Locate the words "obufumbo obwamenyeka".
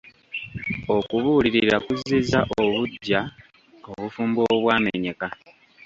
3.91-5.27